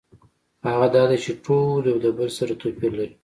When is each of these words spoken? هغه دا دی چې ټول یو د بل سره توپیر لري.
هغه 0.67 0.87
دا 0.95 1.03
دی 1.09 1.17
چې 1.23 1.31
ټول 1.45 1.81
یو 1.91 1.97
د 2.05 2.07
بل 2.17 2.29
سره 2.37 2.53
توپیر 2.61 2.91
لري. 2.99 3.13